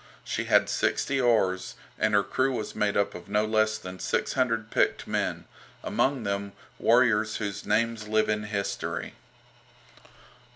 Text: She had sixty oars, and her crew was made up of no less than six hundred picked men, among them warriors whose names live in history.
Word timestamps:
She 0.23 0.45
had 0.45 0.67
sixty 0.67 1.21
oars, 1.21 1.75
and 1.99 2.15
her 2.15 2.23
crew 2.23 2.55
was 2.55 2.73
made 2.73 2.97
up 2.97 3.13
of 3.13 3.29
no 3.29 3.45
less 3.45 3.77
than 3.77 3.99
six 3.99 4.33
hundred 4.33 4.71
picked 4.71 5.05
men, 5.05 5.45
among 5.83 6.23
them 6.23 6.53
warriors 6.79 7.35
whose 7.37 7.67
names 7.67 8.07
live 8.07 8.27
in 8.27 8.45
history. 8.45 9.13